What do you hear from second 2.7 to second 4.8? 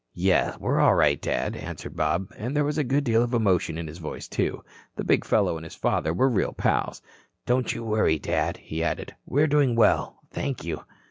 a good deal of emotion in his voice, too.